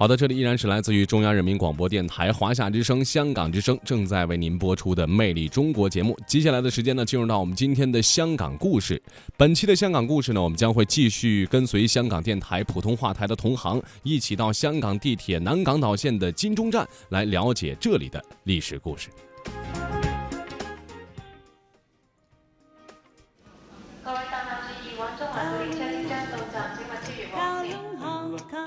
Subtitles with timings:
[0.00, 6.18] 好的，这里依然是来自于中央人民广播电台华夏之声、香港之声正在为您播出的《魅力中国》节目。
[6.26, 8.98] 接下来的时间呢，进入到我们今天的香港故事。
[9.36, 19.10] 本期的香港故事呢，我们将会继续跟随香港电台普通话台的同行，一起到香港地铁南港岛线的金钟站来了解这里的历史故事。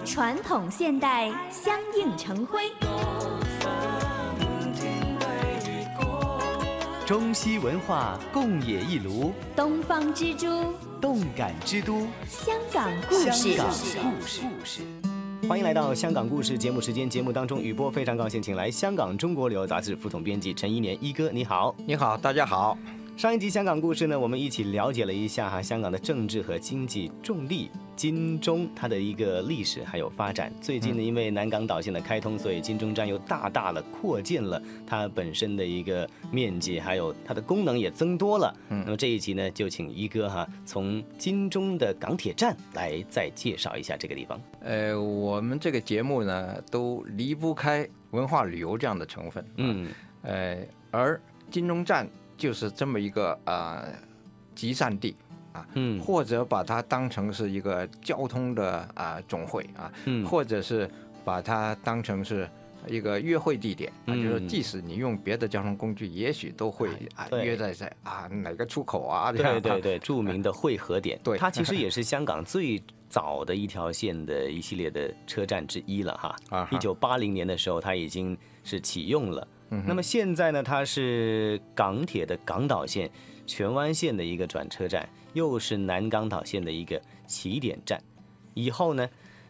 [0.05, 2.59] 传统现代相映成辉，
[7.05, 13.53] 中西文化共冶一炉，东方之珠，动感之都，香港故事。
[13.55, 14.81] 香港故事。
[15.47, 22.77] 欢迎来到香港故事节目时间，节目当中雨波非常高兴，请来香港中国旅游杂志副总编辑陈一年一哥，你好，你好，大家好。
[23.15, 30.51] 上一集香港故事呢，我们一起了解了一下哈香港的政治和经济重力金钟它的一个历史还有发展。
[30.59, 38.53] 最近呢，因为南港岛线的开通，所以金钟站又大大的扩建了它本身的一个面积，还有它的功能也增多了。
[38.69, 44.41] 嗯，那么这一集呢，就请一哥哈从金钟的港铁站来再介绍一下这个地方。
[44.61, 49.45] 呃，我们这个节目呢，都离不开文化旅游这样的成分。
[49.57, 49.87] 嗯，
[50.23, 50.57] 呃，
[50.89, 51.21] 而
[51.51, 52.09] 金钟站。
[52.37, 53.85] 就是这么一个呃
[54.55, 55.15] 集散地
[55.51, 60.89] 啊，嗯，或者把它当成是一个交通的啊总会啊，嗯，或者是
[61.23, 62.49] 把它当成是
[62.87, 79.47] 一个约会地点啊，就是即使你用别的交通工具，也许都会啊约在在啊哪个出口啊，对对对，著名的汇合点，对，它其实也 是香港最早的一条线的一系列的车站之一了哈，啊，一九八零年的时候，它已经是启用了。
[79.85, 83.09] 那么现在呢，它是港铁的港岛线
[83.45, 88.01] 荃湾线的一个转车站，又是南港岛线的一个起点站。
[88.53, 89.09] 以后呢，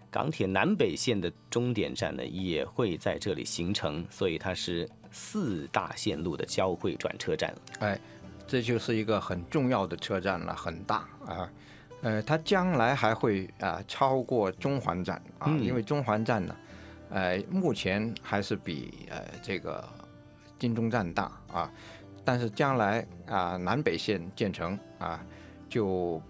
[0.09, 7.53] 港铁南北线的终点站呢也会在这里形成，所以它是四大线路的交汇转车站。
[7.79, 7.99] 哎，
[8.47, 11.49] 这就是一个很重要的车站了，很大啊。
[12.01, 16.55] 呃，它将来还会啊超过中环站啊，因为中环站呢，
[17.09, 19.83] 呃，目前还是比呃这个。
[20.63, 21.69] 金钟站大啊，
[22.23, 25.21] 但是将来啊南北线建成啊，
[25.67, 26.21] 就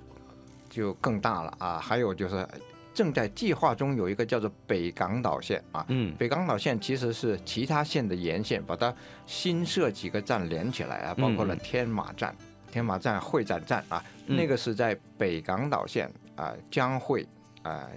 [0.68, 1.78] 就更大了啊。
[1.78, 2.48] 还有就是
[2.96, 8.92] 正在计划中有一个叫做北港岛线啊，嗯，北港岛线其实是其他线的沿线，把它
[9.28, 12.36] 新设几个站连起来啊，包括了天马站、
[12.72, 17.24] 天马站、会展站啊，那个是在北港岛线啊将会
[17.62, 17.88] 啊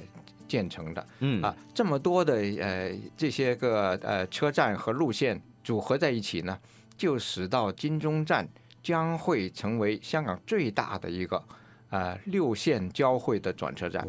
[0.46, 5.40] 建成的，嗯啊，这么多的呃这些个呃车站和路线。
[5.66, 6.56] 组合在一起呢，
[6.96, 8.48] 就使到金钟站
[8.84, 11.42] 将会成为香港最大的一个
[11.90, 14.06] 呃六线交汇的转车站。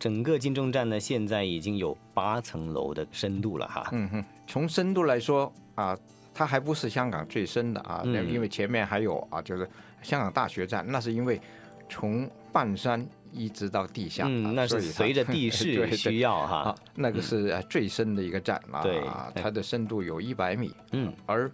[0.00, 3.88] 整个金钟站呢，现在已经有八层楼的深度了哈。
[3.92, 5.96] 嗯哼，从深度来说啊，
[6.34, 9.70] 它还不是香港最深的啊，因为前面还有啊，就是
[10.02, 11.40] 香港大学站，那是因为
[11.88, 13.06] 从半山。
[13.36, 19.02] 一直到地下，嗯，那是 随着地势需要哈，那个是最深的一个站啊，对，
[19.34, 21.50] 它的深度有一百米，嗯，而，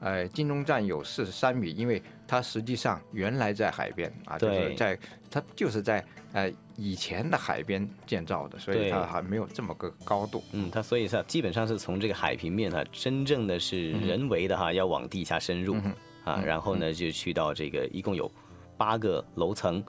[0.00, 4.98] 呃，金钟站有四十三米，因为它实际上原来在海边啊，就是在
[5.30, 15.76] 它就是在呃以前的海边建造的，所以它还没有这么个高度，嗯，它所以是基本上是从这个海平面啊，真正的是人为的哈，要往地下深入
[16.24, 18.30] 啊，然后呢就去到这个一共有
[18.76, 19.82] 八个楼层。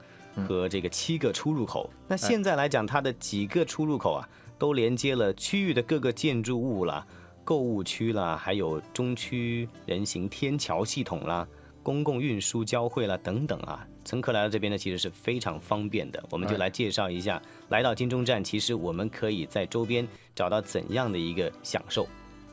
[0.46, 4.28] 和这个七个出入口，那现在来讲，它的几个出入口啊，
[4.58, 7.06] 都连接了区域的各个建筑物啦、
[7.44, 11.46] 购物区啦，还有中区人行天桥系统啦、
[11.82, 13.86] 公共运输交汇啦等等啊。
[14.04, 16.22] 乘客来到这边呢，其实是非常方便的。
[16.30, 22.06] 我们就来介绍一下，来到金钟站，其实我们可以在周边找到怎样的一个享受。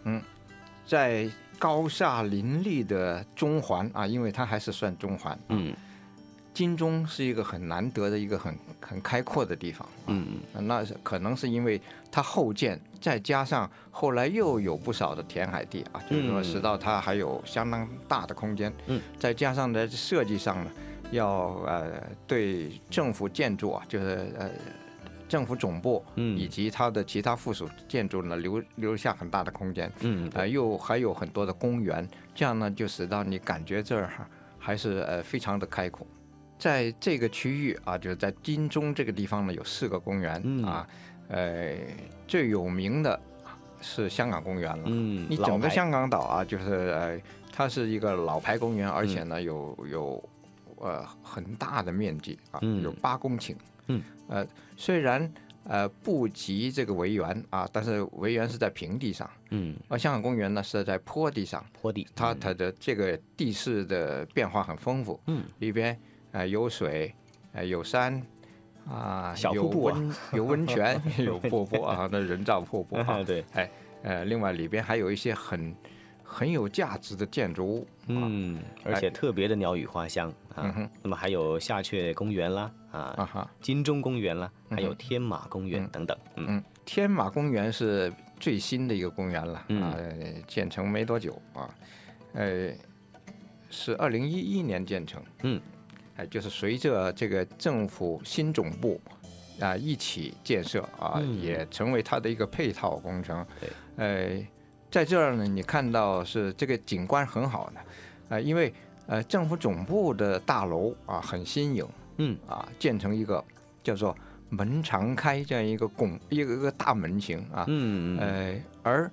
[0.06, 0.22] 嗯，
[0.86, 5.74] 在高下林立的中环啊，因为它还是算中环，嗯。
[6.54, 11.80] 金钟是一个很难得的一个很很开阔的地方，嗯嗯，那是可能是因为
[12.12, 20.72] 它后建，再加上后来又有不少的填海地啊，就是说使到它还有相当大的空间，嗯，再加上在设计上呢，
[21.12, 24.50] 要呃对政府建筑啊，就是呃
[25.30, 32.06] 政府总部，嗯，以及它的其他附属建筑呢留留下很大的空间，嗯，呃又还有很多的公园，
[32.36, 34.10] 这样呢就使到你感觉这儿
[34.60, 36.06] 还是呃非常的开阔。
[36.62, 40.88] 在这个区域啊，就是在金钟这个地方呢，有四个公园啊，
[41.28, 41.76] 呃，
[42.28, 43.20] 最有名的
[43.82, 44.84] 是香港公园了。
[44.86, 47.20] 嗯，你整个香港岛啊，就是呃，
[47.52, 50.30] 它是一个老牌公园，而且呢，有有
[50.76, 53.56] 呃很大的面积啊，有八公顷。
[53.88, 54.46] 嗯，呃，
[54.78, 66.00] 虽然呃不及这个维园啊，但是维园是在平地上，嗯，而香港公园呢是在坡地上，坡地，它它的这个地势的变化很丰富，嗯，里边
[66.32, 67.14] 呃有水，
[67.54, 68.22] 呃有山。
[68.90, 73.70] 啊，有小瀑布啊温有温泉， 有瀑布啊，那人造瀑布啊，对，哎，
[74.02, 75.74] 呃，另外里边还有一些很
[76.24, 80.90] 很有价值的建筑物，嗯，而且特别的鸟语花香啊。
[81.04, 83.00] 那么还有夏雀公园啦，啊
[83.34, 86.18] 啊，金钟公园啦，还有天马公园等等。
[86.38, 89.96] 嗯嗯，天马公园是最新的一个公园了嗯啊，
[90.48, 91.70] 建成没多久啊，
[92.34, 92.72] 呃，
[93.70, 95.62] 是二零一一年建成，嗯，
[96.16, 99.00] 哎，就是随着这个政府新总部
[99.60, 101.42] 啊一起建设啊，嗯。
[101.42, 103.46] 也成为它的一个配套工程。
[103.60, 104.48] 对，呃，
[104.90, 108.74] 在这儿呢，你看到是这个景观很好的，啊，因为
[109.08, 111.88] 呃政府总部的大楼啊很新颖，
[112.18, 112.38] 嗯。
[112.48, 113.44] 啊，建成一个
[113.84, 114.16] 叫做
[114.50, 119.10] 门常开这样一个拱一个一个大门型啊，嗯，呃，而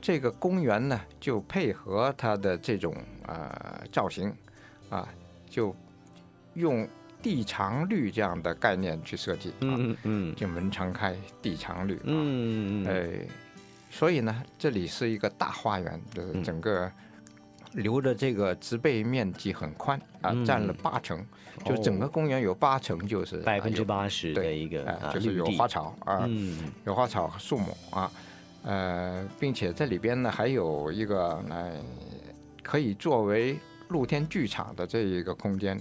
[0.00, 2.92] 这个公园呢，就配合它的这种
[3.26, 4.34] 呃造型
[4.88, 5.08] 啊，
[5.48, 5.76] 就
[6.54, 6.88] 用
[7.22, 10.34] 地长绿这样的概念去设计啊，嗯嗯。
[10.34, 13.26] 就门常开，地长绿啊，嗯嗯，哎，
[13.90, 16.90] 所以呢，这里是一个大花园，就是嗯整个
[17.72, 20.44] 留的这个植被面积很宽啊，嗯。
[20.44, 21.24] 占了八成，
[21.64, 26.72] 就整个公园有八成就是啊百分之八十的对一个就是有花草啊，嗯。
[26.84, 28.10] 有花草和树木啊，
[28.64, 31.72] 呃，并且这里边呢还有一个呃
[32.62, 33.58] 可以作为
[33.88, 35.78] 露天剧场的这一个空间，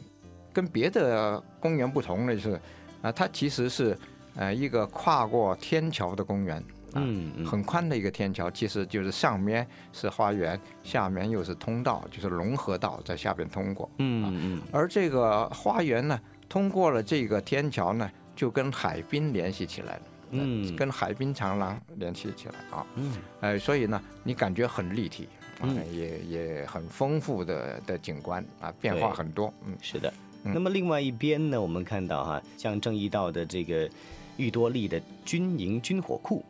[0.60, 2.60] 跟别的公园不同的是，
[3.02, 3.98] 啊、它其实是
[4.36, 6.58] 呃一个跨过天桥的公园，
[6.92, 13.90] 啊嗯嗯，很宽的一个天桥，其实就是上面是花园，下面又是通道，就是融合道在下边通过。
[14.00, 16.20] 嗯嗯而这个花园呢，
[16.50, 20.02] 通过了这个天桥呢，就跟海滨联系起来了。
[20.32, 25.30] 嗯跟海滨长廊联系起来啊，嗯呃，所以呢，你感觉很立体
[25.62, 30.14] 啊，嗯也也很丰富的的景观啊，变化很多，嗯，是的。
[30.44, 33.90] 嗯那么另外一边呢，我们看到哈，像正义道的这个
[34.38, 36.44] 裕多利的军营军火库，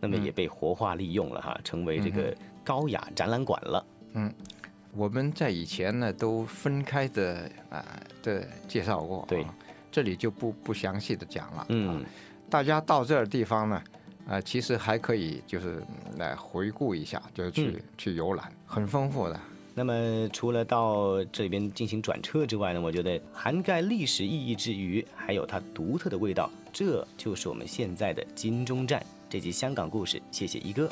[0.00, 2.34] 那么嗯也被活化利用了哈，成为这个
[2.64, 3.86] 高雅展览馆了。
[4.14, 4.32] 嗯
[4.92, 7.84] 我们在以前呢都分开的啊
[8.22, 9.54] 的介绍过，对啊，
[9.92, 12.00] 这里就不不详细的讲了，嗯啊，
[12.48, 13.82] 大家到这儿地方呢。
[14.28, 19.40] 啊，其实还可以，就是嗯来回顾一下，就是去、嗯去游览，很丰富的。
[19.78, 30.20] 那么除了到这里边进行转车之外呢，我觉得涵盖历史意义之余，还有它独特的味道，这就是我们现在的金钟站这集香港故事。
[30.30, 30.88] 谢谢一哥。